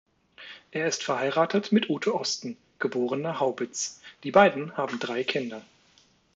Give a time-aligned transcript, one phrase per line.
[0.71, 5.61] Er ist verheiratet mit Ute Osten, geborene Haubitz; die beiden haben drei Kinder.